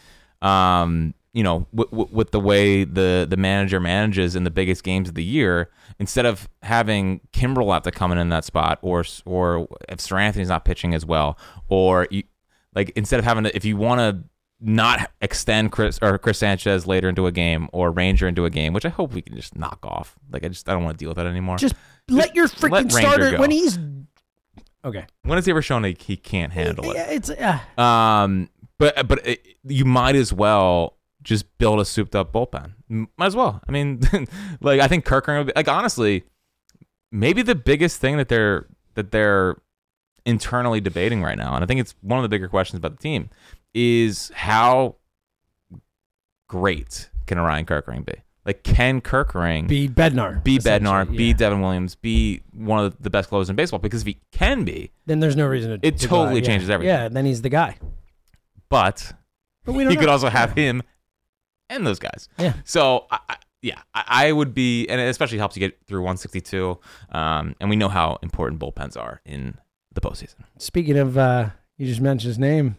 um, 0.42 1.12
you 1.34 1.42
know, 1.42 1.66
w- 1.74 1.90
w- 1.90 2.08
with 2.10 2.30
the 2.30 2.40
way 2.40 2.84
the 2.84 3.26
the 3.28 3.36
manager 3.36 3.80
manages 3.80 4.34
in 4.36 4.44
the 4.44 4.50
biggest 4.50 4.84
games 4.84 5.08
of 5.08 5.16
the 5.16 5.24
year, 5.24 5.68
instead 5.98 6.24
of 6.24 6.48
having 6.62 7.20
Kimbrel 7.32 7.74
have 7.74 7.82
to 7.82 7.90
come 7.90 8.12
in 8.12 8.18
in 8.18 8.28
that 8.30 8.44
spot, 8.44 8.78
or 8.80 9.04
or 9.26 9.68
if 9.88 10.00
Seranthony's 10.00 10.48
not 10.48 10.64
pitching 10.64 10.94
as 10.94 11.04
well, 11.04 11.36
or 11.68 12.06
you, 12.10 12.22
like 12.74 12.90
instead 12.94 13.18
of 13.18 13.24
having 13.24 13.44
to, 13.44 13.54
if 13.54 13.64
you 13.64 13.76
want 13.76 13.98
to 13.98 14.24
not 14.60 15.10
extend 15.20 15.72
Chris 15.72 15.98
or 16.00 16.16
Chris 16.18 16.38
Sanchez 16.38 16.86
later 16.86 17.08
into 17.08 17.26
a 17.26 17.32
game 17.32 17.68
or 17.72 17.90
Ranger 17.90 18.28
into 18.28 18.44
a 18.44 18.50
game, 18.50 18.72
which 18.72 18.86
I 18.86 18.88
hope 18.88 19.12
we 19.12 19.20
can 19.20 19.34
just 19.34 19.56
knock 19.56 19.80
off. 19.82 20.16
Like 20.30 20.44
I 20.44 20.48
just 20.48 20.68
I 20.68 20.72
don't 20.72 20.84
want 20.84 20.96
to 20.96 21.02
deal 21.02 21.10
with 21.10 21.16
that 21.16 21.26
anymore. 21.26 21.56
Just 21.58 21.74
let 22.08 22.34
your 22.36 22.46
freaking 22.46 22.70
let 22.70 22.92
starter 22.92 23.32
go. 23.32 23.40
when 23.40 23.50
he's 23.50 23.76
okay. 24.84 25.04
when 25.22 25.36
has 25.36 25.46
he 25.46 25.50
ever 25.50 25.62
shown 25.62 25.82
that 25.82 26.00
he 26.00 26.16
can't 26.16 26.52
handle 26.52 26.90
it? 26.92 26.94
Yeah, 26.94 27.10
it's 27.10 27.28
uh, 27.28 27.58
Um, 27.82 28.48
but 28.78 29.08
but 29.08 29.26
it, 29.26 29.44
you 29.64 29.84
might 29.84 30.14
as 30.14 30.32
well 30.32 30.96
just 31.24 31.46
build 31.58 31.80
a 31.80 31.84
souped 31.84 32.14
up 32.14 32.32
bullpen. 32.32 32.72
Might 32.88 33.08
as 33.26 33.34
well. 33.34 33.60
I 33.66 33.72
mean, 33.72 34.00
like 34.60 34.80
I 34.80 34.86
think 34.86 35.04
Kerkering 35.04 35.38
would 35.38 35.46
be 35.48 35.52
like 35.56 35.68
honestly, 35.68 36.24
maybe 37.10 37.42
the 37.42 37.54
biggest 37.54 38.00
thing 38.00 38.16
that 38.18 38.28
they're 38.28 38.66
that 38.94 39.10
they're 39.10 39.56
internally 40.26 40.80
debating 40.80 41.22
right 41.22 41.36
now, 41.36 41.54
and 41.54 41.64
I 41.64 41.66
think 41.66 41.80
it's 41.80 41.94
one 42.00 42.18
of 42.18 42.22
the 42.22 42.28
bigger 42.28 42.48
questions 42.48 42.78
about 42.78 42.92
the 42.92 43.02
team, 43.02 43.30
is 43.74 44.30
how 44.34 44.96
great 46.48 47.10
can 47.26 47.38
Orion 47.38 47.66
Kerkering 47.66 48.04
be? 48.04 48.14
Like, 48.46 48.62
can 48.62 49.00
Kerkering 49.00 49.68
be 49.68 49.88
Bednar. 49.88 50.44
be 50.44 50.58
Bednar, 50.58 51.10
be. 51.10 51.32
Devin 51.32 51.62
Williams, 51.62 51.94
be 51.94 52.42
one 52.52 52.84
of 52.84 52.94
the 53.02 53.08
best 53.08 53.30
closers 53.30 53.48
in 53.48 53.56
baseball? 53.56 53.78
Because 53.78 54.02
if 54.02 54.06
he 54.06 54.20
can 54.32 54.64
be, 54.64 54.90
Then 55.06 55.20
there's 55.20 55.34
no 55.36 55.46
reason 55.46 55.80
to. 55.80 55.86
It 55.86 55.96
to 55.98 56.08
go 56.08 56.16
totally 56.16 56.40
out, 56.40 56.42
yeah. 56.44 56.46
changes 56.46 56.68
everything. 56.70 56.94
Yeah, 56.94 57.08
then 57.08 57.24
he's 57.24 57.40
the 57.40 57.48
guy. 57.48 57.78
but 58.68 59.14
But 59.64 59.72
we 59.72 59.84
don't 59.84 59.90
he 59.92 59.96
know. 59.96 60.00
could 60.00 60.10
also 60.10 60.28
have 60.28 60.52
him 60.52 60.82
and 61.68 61.86
those 61.86 61.98
guys. 61.98 62.28
Yeah. 62.38 62.54
So 62.64 63.06
I, 63.10 63.18
I, 63.28 63.36
yeah, 63.62 63.80
I, 63.94 64.04
I 64.06 64.32
would 64.32 64.54
be, 64.54 64.86
and 64.88 65.00
it 65.00 65.04
especially 65.04 65.38
helps 65.38 65.56
you 65.56 65.60
get 65.60 65.78
through 65.86 66.00
162. 66.00 66.78
Um, 67.10 67.56
and 67.60 67.70
we 67.70 67.76
know 67.76 67.88
how 67.88 68.18
important 68.22 68.60
bullpens 68.60 68.96
are 68.96 69.20
in 69.24 69.56
the 69.92 70.00
postseason. 70.00 70.44
Speaking 70.58 70.98
of, 70.98 71.16
uh, 71.16 71.50
you 71.78 71.86
just 71.86 72.00
mentioned 72.00 72.28
his 72.28 72.38
name. 72.38 72.76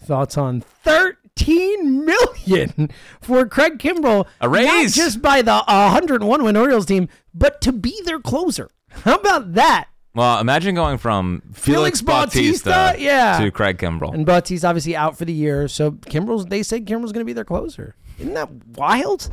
Thoughts 0.00 0.36
on 0.36 0.60
13 0.60 2.04
million 2.04 2.90
for 3.20 3.46
Craig 3.46 3.78
Kimbrel. 3.78 4.26
A 4.40 4.48
raise. 4.48 4.66
Not 4.66 5.04
just 5.04 5.22
by 5.22 5.40
the 5.40 5.52
uh, 5.52 5.90
101 5.92 6.42
win 6.42 6.56
Orioles 6.56 6.86
team, 6.86 7.08
but 7.32 7.60
to 7.62 7.72
be 7.72 7.98
their 8.04 8.18
closer. 8.18 8.70
How 8.90 9.14
about 9.14 9.54
that? 9.54 9.88
Well, 10.14 10.38
imagine 10.38 10.76
going 10.76 10.98
from 10.98 11.42
Felix, 11.52 12.00
Felix 12.00 12.02
Bautista, 12.02 12.70
Bautista, 12.70 13.02
yeah. 13.02 13.40
to 13.40 13.50
Craig 13.50 13.78
Kimbrel. 13.78 14.14
And 14.14 14.24
Bautista's 14.24 14.64
obviously 14.64 14.94
out 14.94 15.18
for 15.18 15.24
the 15.24 15.32
year, 15.32 15.66
so 15.66 15.92
Kimbrell's. 15.92 16.46
They 16.46 16.62
said 16.62 16.86
Kimbrell's 16.86 17.10
going 17.12 17.22
to 17.22 17.24
be 17.24 17.32
their 17.32 17.44
closer. 17.44 17.96
Isn't 18.18 18.34
that 18.34 18.48
wild? 18.76 19.28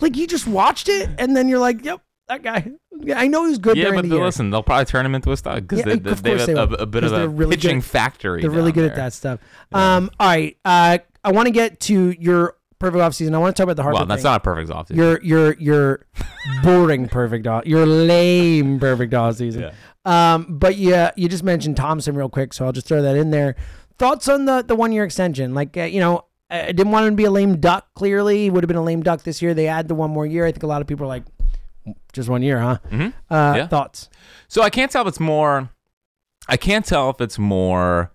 Like 0.00 0.16
you 0.16 0.26
just 0.26 0.46
watched 0.46 0.88
it, 0.88 1.08
and 1.18 1.36
then 1.36 1.48
you're 1.48 1.58
like, 1.58 1.84
"Yep, 1.84 2.00
that 2.28 2.42
guy." 2.42 2.70
I 3.14 3.28
know 3.28 3.46
he's 3.46 3.58
good 3.58 3.76
yeah, 3.76 3.90
but 3.92 4.08
the 4.08 4.16
listen, 4.18 4.50
they'll 4.50 4.62
probably 4.62 4.84
turn 4.86 5.04
him 5.06 5.14
into 5.14 5.32
a 5.32 5.36
stud 5.36 5.66
because 5.68 5.80
Yeah, 5.80 5.84
they, 5.94 5.98
they, 5.98 6.10
have 6.10 6.46
they 6.46 6.52
a, 6.54 6.62
a 6.64 6.86
bit 6.86 7.04
of 7.04 7.12
a 7.12 7.28
really 7.28 7.56
pitching 7.56 7.78
good- 7.80 7.84
factory. 7.84 8.40
They're 8.42 8.50
really 8.50 8.72
good 8.72 8.90
at 8.90 8.96
that 8.96 9.12
stuff. 9.12 9.40
Um, 9.72 10.10
all 10.20 10.26
right, 10.28 10.56
uh, 10.64 10.98
I 11.24 11.32
want 11.32 11.46
to 11.46 11.50
get 11.52 11.80
to 11.80 12.10
your 12.18 12.56
perfect 12.78 13.00
offseason. 13.00 13.34
I 13.34 13.38
want 13.38 13.56
to 13.56 13.60
talk 13.60 13.64
about 13.64 13.76
the 13.76 13.82
Harper 13.82 13.96
Well, 13.96 14.06
that's 14.06 14.22
thing. 14.22 14.30
not 14.30 14.40
a 14.40 14.44
perfect 14.44 14.70
off. 14.70 14.90
your 14.90 15.20
your 15.22 15.54
your 15.54 16.06
boring 16.62 17.08
perfect 17.08 17.46
off, 17.46 17.64
your 17.66 17.86
lame 17.86 18.78
perfect 18.80 19.14
off 19.14 19.36
season. 19.36 19.70
Um, 20.04 20.46
but 20.58 20.76
yeah, 20.76 21.10
you 21.16 21.28
just 21.28 21.42
mentioned 21.42 21.76
Thomson 21.76 22.14
real 22.16 22.28
quick, 22.28 22.52
so 22.54 22.64
I'll 22.66 22.72
just 22.72 22.86
throw 22.86 23.02
that 23.02 23.16
in 23.16 23.30
there. 23.30 23.56
Thoughts 23.98 24.28
on 24.28 24.44
the 24.44 24.62
the 24.62 24.74
one 24.76 24.92
year 24.92 25.04
extension? 25.04 25.54
Like 25.54 25.76
uh, 25.76 25.82
you 25.82 26.00
know, 26.00 26.26
I 26.48 26.66
didn't 26.66 26.90
want 26.92 27.06
him 27.06 27.12
to 27.12 27.16
be 27.16 27.24
a 27.24 27.30
lame 27.30 27.58
duck. 27.60 27.88
Clearly, 27.94 28.44
he 28.44 28.50
would 28.50 28.62
have 28.62 28.68
been 28.68 28.76
a 28.76 28.82
lame 28.84 29.02
duck 29.02 29.22
this 29.24 29.42
year. 29.42 29.52
They 29.54 29.66
add 29.66 29.88
the 29.88 29.94
one 29.94 30.10
more 30.10 30.26
year. 30.26 30.46
I 30.46 30.52
think 30.52 30.62
a 30.62 30.66
lot 30.68 30.80
of 30.80 30.86
people 30.86 31.04
are 31.04 31.08
like, 31.08 31.24
just 32.12 32.28
one 32.28 32.42
year, 32.42 32.60
huh? 32.60 32.78
Mhm. 32.90 33.12
Uh, 33.30 33.54
Yeah. 33.56 33.66
Thoughts? 33.66 34.08
So 34.48 34.62
I 34.62 34.70
can't 34.70 34.90
tell 34.90 35.02
if 35.02 35.08
it's 35.08 35.20
more. 35.20 35.70
I 36.48 36.56
can't 36.56 36.84
tell 36.84 37.10
if 37.10 37.20
it's 37.20 37.38
more 37.38 38.12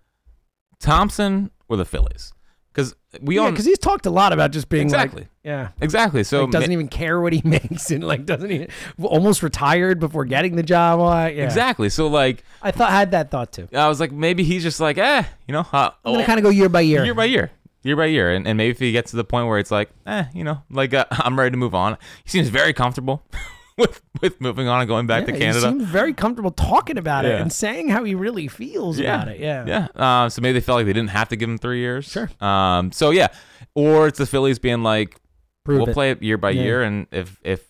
Thomson 0.79 1.51
or 1.67 1.77
the 1.77 1.85
Phillies 1.85 2.33
because 2.73 2.95
we 3.21 3.35
Yeah, 3.35 3.41
own 3.43 3.51
because 3.51 3.65
he's 3.65 3.77
talked 3.79 4.05
a 4.05 4.09
lot 4.09 4.31
about 4.33 4.51
just 4.51 4.69
being 4.69 4.83
exactly, 4.83 5.23
like, 5.23 5.29
yeah. 5.43 5.67
exactly. 5.81 6.23
So 6.23 6.43
like, 6.43 6.51
doesn't 6.51 6.69
ma- 6.69 6.73
even 6.73 6.87
care 6.87 7.19
what 7.19 7.33
he 7.33 7.41
makes 7.45 7.91
and 7.91 8.03
like 8.03 8.25
doesn't 8.25 8.49
even 8.49 8.67
almost 9.01 9.43
retired 9.43 9.99
before 9.99 10.23
getting 10.25 10.55
the 10.55 10.63
job. 10.63 10.99
Yeah. 11.35 11.43
exactly. 11.43 11.89
So 11.89 12.07
like 12.07 12.43
I 12.61 12.71
thought 12.71 12.89
I 12.89 12.93
had 12.99 13.11
that 13.11 13.29
thought 13.31 13.51
too. 13.51 13.67
I 13.73 13.87
was 13.89 13.99
like 13.99 14.11
maybe 14.11 14.43
he's 14.43 14.63
just 14.63 14.79
like 14.79 14.97
eh, 14.97 15.23
you 15.47 15.51
know, 15.53 15.65
uh, 15.73 15.91
I'm 16.05 16.13
gonna 16.13 16.25
kind 16.25 16.39
of 16.39 16.43
go 16.43 16.49
year 16.49 16.69
by 16.69 16.81
year. 16.81 17.03
year 17.03 17.13
by 17.13 17.25
year. 17.25 17.51
Year 17.83 17.95
by 17.95 18.05
year, 18.05 18.31
and, 18.31 18.47
and 18.47 18.57
maybe 18.57 18.69
if 18.71 18.79
he 18.79 18.91
gets 18.91 19.09
to 19.11 19.17
the 19.17 19.23
point 19.23 19.47
where 19.47 19.57
it's 19.57 19.71
like, 19.71 19.89
eh, 20.05 20.25
you 20.35 20.43
know, 20.43 20.61
like 20.69 20.93
uh, 20.93 21.05
I'm 21.11 21.37
ready 21.37 21.51
to 21.51 21.57
move 21.57 21.73
on. 21.73 21.97
He 22.23 22.29
seems 22.29 22.49
very 22.49 22.73
comfortable 22.73 23.23
with 23.77 24.01
with 24.21 24.39
moving 24.39 24.67
on 24.67 24.81
and 24.81 24.87
going 24.87 25.07
back 25.07 25.25
to 25.25 25.31
Canada. 25.31 25.71
He 25.71 25.79
seems 25.79 25.83
very 25.85 26.13
comfortable 26.13 26.51
talking 26.51 26.97
about 26.99 27.25
it 27.25 27.41
and 27.41 27.51
saying 27.51 27.89
how 27.89 28.03
he 28.03 28.13
really 28.13 28.47
feels 28.47 28.99
about 28.99 29.29
it. 29.29 29.39
Yeah. 29.39 29.65
Yeah. 29.65 29.87
Uh, 29.95 30.29
so 30.29 30.41
maybe 30.43 30.53
they 30.53 30.61
felt 30.61 30.75
like 30.77 30.85
they 30.85 30.93
didn't 30.93 31.09
have 31.09 31.29
to 31.29 31.35
give 31.35 31.49
him 31.49 31.57
three 31.57 31.79
years. 31.79 32.05
Sure. 32.05 32.29
Um. 32.39 32.91
So 32.91 33.09
yeah, 33.09 33.29
or 33.73 34.07
it's 34.07 34.19
the 34.19 34.27
Phillies 34.27 34.59
being 34.59 34.83
like, 34.83 35.19
Prove 35.65 35.79
we'll 35.79 35.89
it. 35.89 35.93
play 35.93 36.11
it 36.11 36.21
year 36.21 36.37
by 36.37 36.51
Yeah. 36.51 36.61
year, 36.63 36.83
and 36.83 37.07
if 37.11 37.39
if 37.43 37.63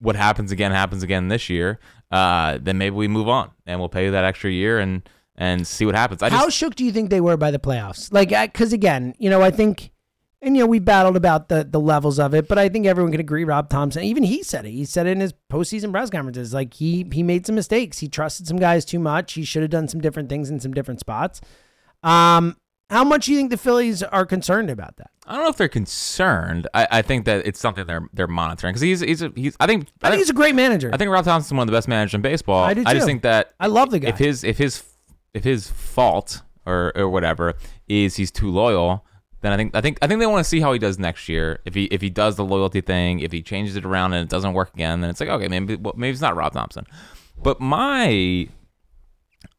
what 0.00 0.16
happens 0.16 0.50
again 0.52 0.72
happens 0.72 1.02
again 1.04 1.28
this 1.28 1.48
year, 1.48 1.78
uh, 2.10 2.58
then 2.60 2.76
maybe 2.78 2.94
we 2.96 3.06
move 3.08 3.28
on 3.28 3.50
and 3.66 3.78
we'll 3.80 3.88
pay 3.88 4.06
you 4.06 4.10
that 4.12 4.24
extra 4.24 4.50
year 4.50 4.78
and 4.78 5.08
and 5.38 5.66
see 5.66 5.86
what 5.86 5.94
happens. 5.94 6.22
I 6.22 6.28
How 6.28 6.46
just 6.46 6.56
shook 6.56 6.74
do 6.74 6.84
you 6.84 6.92
think 6.92 7.10
they 7.10 7.20
were 7.20 7.36
by 7.36 7.50
the 7.50 7.60
playoffs? 7.60 8.12
Like, 8.12 8.30
because 8.30 8.72
again, 8.72 9.14
you 9.18 9.30
know, 9.30 9.40
I 9.40 9.52
think, 9.52 9.92
and 10.42 10.56
you 10.56 10.64
know, 10.64 10.66
we 10.66 10.80
battled 10.80 11.16
about 11.16 11.48
the 11.48 11.64
the 11.64 11.80
levels 11.80 12.18
of 12.18 12.34
it, 12.34 12.48
but 12.48 12.58
I 12.58 12.68
think 12.68 12.86
everyone 12.86 13.12
can 13.12 13.20
agree. 13.20 13.44
Rob 13.44 13.70
Thomson, 13.70 14.02
even 14.02 14.24
he 14.24 14.42
said 14.42 14.66
it. 14.66 14.72
He 14.72 14.84
said 14.84 15.06
it 15.06 15.10
in 15.10 15.20
his 15.20 15.32
postseason 15.50 15.92
press 15.92 16.10
conferences. 16.10 16.52
Like 16.52 16.74
he 16.74 17.06
he 17.12 17.22
made 17.22 17.46
some 17.46 17.54
mistakes. 17.54 18.00
He 18.00 18.08
trusted 18.08 18.48
some 18.48 18.58
guys 18.58 18.84
too 18.84 18.98
much. 18.98 19.32
He 19.34 19.44
should 19.44 19.62
have 19.62 19.70
done 19.70 19.88
some 19.88 20.00
different 20.00 20.28
things 20.28 20.50
in 20.50 20.60
some 20.60 20.74
different 20.74 21.00
spots. 21.00 21.40
Um, 22.02 22.56
how 22.90 23.04
much 23.04 23.26
do 23.26 23.32
you 23.32 23.38
think 23.38 23.50
the 23.50 23.58
Phillies 23.58 24.02
are 24.02 24.24
concerned 24.26 24.70
about 24.70 24.96
that? 24.96 25.10
I 25.26 25.34
don't 25.34 25.44
know 25.44 25.50
if 25.50 25.56
they're 25.56 25.68
concerned. 25.68 26.66
I, 26.72 26.88
I 26.90 27.02
think 27.02 27.26
that 27.26 27.46
it's 27.46 27.60
something 27.60 27.86
they're 27.86 28.08
they're 28.12 28.26
monitoring 28.26 28.72
because 28.72 28.80
he's 28.80 29.00
he's 29.00 29.22
a, 29.22 29.30
he's. 29.36 29.56
I 29.60 29.66
think 29.66 29.88
I 30.02 30.10
think 30.10 30.18
he's 30.18 30.30
a 30.30 30.34
great 30.34 30.54
manager. 30.54 30.90
I 30.92 30.96
think 30.96 31.10
Rob 31.10 31.24
Thomson's 31.24 31.52
one 31.52 31.62
of 31.62 31.66
the 31.66 31.76
best 31.76 31.86
managers 31.86 32.14
in 32.14 32.22
baseball. 32.22 32.64
I 32.64 32.74
do 32.74 32.82
I 32.84 32.94
just 32.94 33.06
think 33.06 33.22
that 33.22 33.54
I 33.60 33.68
love 33.68 33.90
the 33.90 34.00
guy. 34.00 34.08
if 34.08 34.18
his 34.18 34.42
if 34.42 34.58
his 34.58 34.82
if 35.34 35.44
his 35.44 35.70
fault 35.70 36.42
or 36.66 36.92
or 36.96 37.08
whatever 37.08 37.54
is 37.88 38.16
he's 38.16 38.30
too 38.30 38.50
loyal, 38.50 39.04
then 39.40 39.52
I 39.52 39.56
think 39.56 39.74
I 39.74 39.80
think 39.80 39.98
I 40.02 40.06
think 40.06 40.20
they 40.20 40.26
want 40.26 40.44
to 40.44 40.48
see 40.48 40.60
how 40.60 40.72
he 40.72 40.78
does 40.78 40.98
next 40.98 41.28
year. 41.28 41.60
If 41.64 41.74
he 41.74 41.84
if 41.84 42.00
he 42.00 42.10
does 42.10 42.36
the 42.36 42.44
loyalty 42.44 42.80
thing, 42.80 43.20
if 43.20 43.32
he 43.32 43.42
changes 43.42 43.76
it 43.76 43.84
around 43.84 44.12
and 44.12 44.22
it 44.22 44.28
doesn't 44.28 44.52
work 44.52 44.74
again, 44.74 45.00
then 45.00 45.10
it's 45.10 45.20
like 45.20 45.28
okay, 45.28 45.48
maybe 45.48 45.76
well, 45.76 45.94
maybe 45.96 46.12
it's 46.12 46.20
not 46.20 46.36
Rob 46.36 46.52
Thomson. 46.52 46.86
But 47.42 47.60
my 47.60 48.48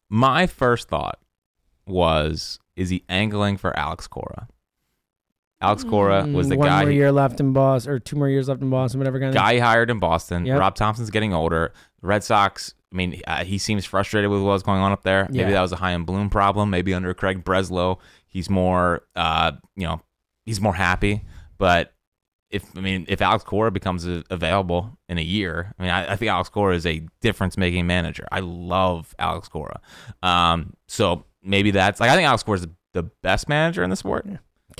my 0.08 0.46
first 0.46 0.88
thought 0.88 1.18
was 1.86 2.58
is 2.76 2.90
he 2.90 3.04
angling 3.08 3.56
for 3.56 3.76
Alex 3.78 4.06
Cora? 4.06 4.48
Alex 5.62 5.84
Cora 5.84 6.24
hmm. 6.24 6.32
was 6.32 6.48
the 6.48 6.56
one 6.56 6.68
guy 6.68 6.82
more 6.82 6.90
he- 6.90 6.96
year 6.96 7.12
left 7.12 7.38
in 7.40 7.52
Boston, 7.52 7.92
or 7.92 7.98
two 7.98 8.16
more 8.16 8.28
years 8.28 8.48
left 8.48 8.62
in 8.62 8.70
Boston, 8.70 8.98
whatever 8.98 9.18
kind 9.18 9.28
of. 9.28 9.34
guy 9.34 9.54
he 9.54 9.58
hired 9.58 9.90
in 9.90 9.98
Boston. 9.98 10.46
Yep. 10.46 10.58
Rob 10.58 10.74
Thomson's 10.74 11.10
getting 11.10 11.34
older. 11.34 11.72
The 12.00 12.06
Red 12.06 12.24
Sox. 12.24 12.74
I 12.92 12.96
mean, 12.96 13.20
uh, 13.26 13.44
he 13.44 13.58
seems 13.58 13.84
frustrated 13.86 14.30
with 14.30 14.42
what's 14.42 14.62
going 14.64 14.80
on 14.80 14.90
up 14.92 15.02
there. 15.02 15.26
Maybe 15.30 15.38
Yeah. 15.40 15.50
that 15.52 15.62
was 15.62 15.72
a 15.72 15.76
Chaim 15.76 16.04
Bloom 16.04 16.28
problem. 16.30 16.70
Maybe 16.70 16.92
under 16.92 17.14
Craig 17.14 17.44
Breslow, 17.44 17.98
he's 18.26 18.50
more, 18.50 19.02
uh, 19.14 19.52
you 19.76 19.86
know, 19.86 20.00
he's 20.44 20.60
more 20.60 20.74
happy. 20.74 21.22
But 21.58 21.92
if 22.50 22.64
I 22.76 22.80
mean, 22.80 23.04
if 23.08 23.22
Alex 23.22 23.44
Cora 23.44 23.70
becomes 23.70 24.06
a- 24.08 24.24
available 24.28 24.98
in 25.08 25.18
a 25.18 25.22
year, 25.22 25.72
I 25.78 25.82
mean, 25.82 25.92
I, 25.92 26.12
I 26.12 26.16
think 26.16 26.30
Alex 26.32 26.48
Cora 26.48 26.74
is 26.74 26.84
a 26.84 27.06
difference-making 27.20 27.86
manager. 27.86 28.26
I 28.32 28.40
love 28.40 29.14
Alex 29.20 29.46
Cora. 29.48 29.80
Um, 30.22 30.72
so 30.88 31.24
maybe 31.44 31.70
that's 31.70 32.00
like 32.00 32.10
I 32.10 32.16
think 32.16 32.26
Alex 32.26 32.42
Cora 32.42 32.58
is 32.58 32.66
the 32.92 33.04
best 33.22 33.48
manager 33.48 33.84
in 33.84 33.90
the 33.90 33.94
sport. 33.96 34.26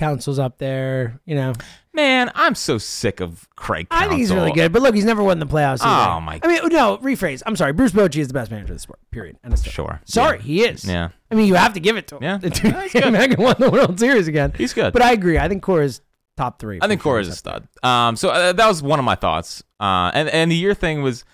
Counsell's 0.01 0.39
up 0.39 0.57
there, 0.59 1.21
you 1.27 1.35
know. 1.35 1.53
Man, 1.93 2.31
I'm 2.35 2.55
so 2.55 2.79
sick 2.79 3.21
of 3.21 3.47
Craig. 3.55 3.87
I 3.91 4.09
think 4.09 4.19
he's 4.19 4.33
really 4.33 4.53
good, 4.53 4.73
but 4.73 4.81
look, 4.81 4.95
he's 4.95 5.05
never 5.05 5.23
won 5.23 5.39
the 5.41 5.47
playoffs. 5.47 5.81
Either. 5.83 6.13
Oh, 6.13 6.21
my- 6.21 6.41
I 6.43 6.47
mean, 6.47 6.61
no, 6.71 6.97
rephrase. 6.99 7.43
I'm 7.45 7.55
sorry. 7.55 7.73
Bruce 7.75 7.93
Bochy 7.93 8.17
is 8.21 8.29
the 8.29 8.35
best 8.35 8.51
manager 8.51 8.73
of 8.73 8.77
the 8.77 8.81
sport. 8.81 8.99
Period. 9.11 9.37
Story. 9.57 9.73
Sure. 9.73 10.01
Sorry, 10.07 10.39
Yeah. 10.39 10.43
he 10.43 10.63
is. 10.65 10.85
Yeah. 10.87 11.11
I 11.31 11.35
mean, 11.35 11.47
you 11.49 11.55
have 11.55 11.75
to 11.75 11.81
give 11.81 11.97
it 11.99 12.07
to 12.09 12.17
him. 12.17 12.23
Yeah. 12.23 12.39
The 12.39 12.49
dude 12.51 12.75
came 12.91 13.13
back 13.13 13.31
and 13.33 13.39
won 13.39 13.57
the 13.59 13.69
World 13.71 14.01
Series 14.01 14.27
again. 14.27 14.53
He's 14.57 14.73
good. 14.73 14.93
But 14.95 15.03
I 15.03 15.13
agree. 15.13 15.37
I 15.39 15.49
think 15.49 15.63
Cora's 15.63 16.01
top 16.37 16.59
three. 16.59 16.79
I 16.81 16.89
think 16.89 17.03
sure. 17.03 17.13
Cora 17.13 17.21
is 17.23 17.29
a 17.29 17.35
stud. 17.37 17.69
Um, 17.83 18.17
so 18.17 18.31
uh, 18.31 18.53
that 18.55 18.67
was 18.69 18.83
one 18.83 18.99
of 18.99 19.05
my 19.05 19.17
thoughts. 19.17 19.63
Uh, 19.79 20.11
and 20.15 20.29
and 20.31 20.51
the 20.51 20.57
year 20.57 20.73
thing 20.75 21.03
was 21.03 21.25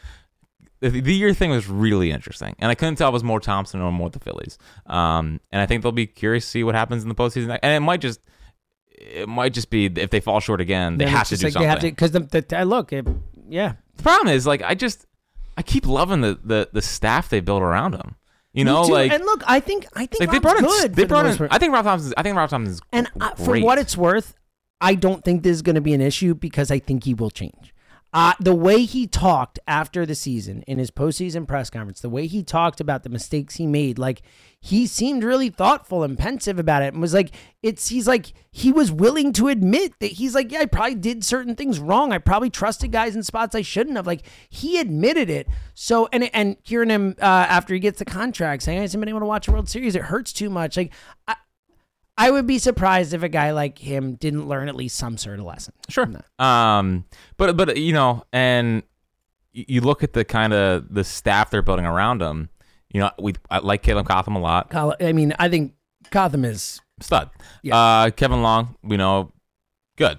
the, 0.81 0.89
the 0.89 1.15
year 1.15 1.33
thing 1.35 1.51
was 1.51 1.69
really 1.69 2.11
interesting, 2.11 2.57
and 2.59 2.71
I 2.71 2.75
couldn't 2.75 2.97
tell 2.97 3.09
if 3.09 3.13
it 3.13 3.15
was 3.15 3.25
more 3.25 3.41
Thomson 3.41 3.81
or 3.81 3.93
more 3.93 4.11
the 4.11 4.19
Phillies. 4.21 4.59
Um, 4.87 5.41
and 5.53 5.63
I 5.63 5.67
think 5.67 5.83
they'll 5.83 5.93
be 5.93 6.07
curious 6.07 6.45
to 6.45 6.51
see 6.51 6.65
what 6.65 6.75
happens 6.75 7.03
in 7.03 7.09
the 7.09 7.15
postseason, 7.15 7.57
and 7.63 7.73
it 7.73 7.81
might 7.81 8.01
just 8.01 8.21
it 8.99 9.29
might 9.29 9.53
just 9.53 9.71
be 9.71 9.87
if 9.87 10.11
they 10.11 10.21
fall 10.21 10.41
short 10.41 10.61
again, 10.61 10.99
they 10.99 11.05
Then 11.05 11.15
have 11.15 11.29
to 11.29 11.37
do 11.37 11.47
like 11.47 11.53
something. 11.53 11.67
They 11.67 11.71
have 11.71 11.81
to 11.81 11.87
because 11.91 12.11
the, 12.13 12.21
the 12.21 12.59
I 12.59 12.63
look, 12.65 12.93
it, 12.93 13.07
yeah. 13.49 13.75
The 13.97 14.03
problem 14.03 14.29
is 14.35 14.47
like 14.47 14.63
I 14.63 14.75
just 14.75 15.07
I 15.57 15.63
keep 15.63 15.87
loving 15.87 16.21
the 16.21 16.39
the, 16.43 16.69
the 16.73 16.83
staff 16.83 17.29
they 17.29 17.41
built 17.41 17.63
around 17.63 17.95
him. 17.95 18.17
You 18.53 18.65
Me 18.65 18.71
know, 18.73 18.87
too. 18.87 18.93
like 18.93 19.13
and 19.13 19.23
look, 19.25 19.43
I 19.47 19.61
think 19.61 19.87
I 19.95 20.07
think 20.07 20.21
like 20.21 20.31
they 20.31 20.39
brought 20.39 20.59
in 20.59 20.65
good. 20.65 20.95
they 20.95 21.03
the 21.03 21.09
brought 21.09 21.25
most 21.27 21.33
in. 21.33 21.39
part. 21.39 21.53
I 21.53 21.59
think 21.59 21.75
Rob 21.75 21.85
Thomson's. 21.85 22.15
I 22.17 22.23
think 22.23 22.37
Rob 22.37 22.49
Thomson's 22.49 22.81
good. 22.81 22.89
And 22.93 23.09
uh, 23.21 23.35
for 23.35 23.59
what 23.61 23.79
it's 23.79 23.97
worth, 23.97 24.35
I 24.81 24.95
don't 24.95 25.23
think 25.25 25.43
this 25.43 25.53
is 25.53 25.63
going 25.63 25.75
to 25.75 25.81
be 25.83 25.93
an 25.93 26.01
issue 26.01 26.35
because 26.35 26.71
I 26.71 26.79
think 26.79 27.05
he 27.05 27.13
will 27.13 27.31
change. 27.31 27.75
Uh, 28.17 28.33
the 28.41 28.55
way 28.55 28.87
he 28.87 29.07
talked 29.07 29.59
after 29.69 30.07
the 30.07 30.15
season 30.15 30.63
in 30.63 30.79
his 30.79 30.91
postseason 30.91 31.47
press 31.47 31.69
conference, 31.69 32.01
the 32.01 32.09
way 32.09 32.27
he 32.27 32.43
talked 32.43 32.81
about 32.81 33.03
the 33.03 33.11
mistakes 33.11 33.57
he 33.57 33.67
made, 33.67 33.99
like 33.99 34.23
he 34.59 34.87
seemed 34.87 35.23
really 35.23 35.51
thoughtful 35.51 36.03
and 36.03 36.17
pensive 36.17 36.59
about 36.59 36.83
it, 36.83 36.95
and 36.95 37.03
was 37.03 37.13
like, 37.13 37.35
"It's." 37.63 37.89
He's 37.89 38.09
like, 38.09 38.33
he 38.51 38.73
was 38.73 38.91
willing 38.91 39.35
to 39.35 39.49
admit 39.49 39.93
that 40.01 40.13
he's 40.13 40.35
like, 40.35 40.51
"Yeah, 40.51 40.61
I 40.61 40.65
probably 40.65 40.95
did 40.95 41.25
certain 41.25 41.55
things 41.57 41.79
wrong. 41.79 42.11
I 42.11 42.17
probably 42.17 42.49
trusted 42.49 42.91
guys 42.91 43.15
in 43.15 43.23
spots 43.23 43.55
I 43.55 43.61
shouldn't 43.61 43.97
have." 43.97 44.07
Like 44.07 44.23
he 44.49 44.81
admitted 44.81 45.29
it. 45.29 45.47
So, 45.75 46.09
and 46.11 46.31
and 46.35 46.57
hearing 46.63 46.89
him 46.89 47.17
uh, 47.21 47.25
after 47.51 47.75
he 47.75 47.81
gets 47.81 47.99
the 47.99 48.07
contract 48.07 48.63
saying, 48.63 48.79
"I 48.79 48.81
haven't 48.81 48.99
been 48.99 49.11
able 49.11 49.21
to 49.21 49.27
watch 49.27 49.47
a 49.47 49.53
World 49.53 49.69
Series. 49.69 49.95
It 49.95 50.05
hurts 50.05 50.33
too 50.33 50.49
much." 50.49 50.79
Like. 50.79 50.95
I, 51.29 51.37
I 52.19 52.31
would 52.31 52.47
be 52.47 52.59
surprised 52.59 53.13
if 53.13 53.23
a 53.23 53.29
guy 53.29 53.53
like 53.53 53.79
him 53.79 54.15
didn't 54.15 54.49
learn 54.49 54.69
at 54.69 54.75
least 54.75 54.97
some 54.97 55.19
sort 55.19 55.39
of 55.39 55.45
lesson. 55.45 55.75
Sure. 55.89 56.09
Um, 56.39 57.05
but 57.37 57.57
but 57.57 57.77
you 57.77 57.93
know, 57.93 58.25
and 58.33 58.83
you 59.53 59.81
look 59.81 60.03
at 60.03 60.13
the 60.13 60.25
kind 60.25 60.53
of 60.53 60.93
the 60.93 61.05
staff 61.05 61.51
they're 61.51 61.63
building 61.63 61.87
around 61.87 62.23
him. 62.23 62.49
You 62.93 63.01
know, 63.01 63.11
we 63.19 63.35
I 63.51 63.59
like 63.59 63.83
Caleb 63.83 64.09
Cotham 64.09 64.37
a 64.37 64.41
lot. 64.41 64.71
Col- 64.71 64.97
I 65.01 65.13
mean, 65.13 65.35
I 65.39 65.49
think 65.49 65.75
Cotham 66.11 66.45
is 66.45 66.81
Stud. 67.01 67.31
Yeah. 67.63 67.77
Uh, 67.77 68.11
Kevin 68.11 68.43
Long, 68.43 68.77
we 68.83 68.97
know, 68.97 69.33
good. 69.97 70.19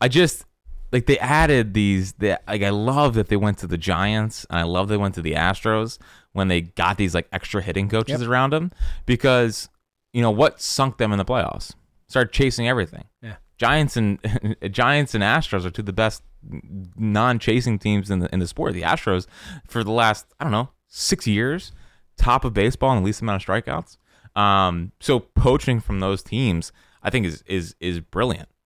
I 0.00 0.08
just 0.08 0.44
like 0.92 1.06
they 1.06 1.18
added 1.18 1.74
these. 1.74 2.12
They, 2.14 2.36
like 2.48 2.62
I 2.62 2.70
love 2.70 3.14
that 3.14 3.28
they 3.28 3.36
went 3.36 3.58
to 3.58 3.66
the 3.66 3.76
Giants, 3.76 4.46
and 4.48 4.58
I 4.58 4.62
love 4.62 4.88
they 4.88 4.96
went 4.96 5.14
to 5.16 5.22
the 5.22 5.32
Astros 5.32 5.98
when 6.32 6.48
they 6.48 6.62
got 6.62 6.96
these 6.96 7.14
like 7.14 7.28
extra 7.32 7.60
hitting 7.60 7.88
coaches 7.88 8.22
around 8.22 8.52
them 8.52 8.72
because 9.06 9.68
you 10.14 10.22
know 10.22 10.30
what 10.30 10.62
sunk 10.62 10.96
them 10.96 11.12
in 11.12 11.18
the 11.18 11.24
playoffs. 11.24 11.74
Started 12.08 12.32
chasing 12.32 12.68
everything. 12.68 13.04
Yeah. 13.20 13.34
Giants 13.58 13.96
and 13.96 14.18
Giants 14.70 15.14
and 15.14 15.22
Astros 15.22 15.66
are 15.66 15.70
two 15.70 15.82
of 15.82 15.86
the 15.86 15.92
best 15.92 16.22
non-chasing 16.96 17.78
teams 17.78 18.10
in 18.10 18.20
the 18.20 18.32
in 18.32 18.38
the 18.38 18.46
sport. 18.46 18.72
The 18.72 18.82
Astros 18.82 19.26
for 19.66 19.84
the 19.84 19.90
last 19.90 20.26
I 20.40 20.44
don't 20.44 20.52
know 20.52 20.70
six 20.88 21.26
years, 21.26 21.72
top 22.16 22.44
of 22.44 22.54
baseball 22.54 22.92
in 22.92 23.02
the 23.02 23.06
least 23.06 23.20
amount 23.20 23.42
of 23.42 23.46
strikeouts. 23.46 23.98
Um, 24.40 24.92
so 25.00 25.20
poaching 25.20 25.80
from 25.80 26.00
those 26.00 26.22
teams, 26.22 26.72
I 27.02 27.10
think 27.10 27.26
is 27.26 27.42
is 27.46 27.74
is 27.80 28.00
brilliant. 28.00 28.48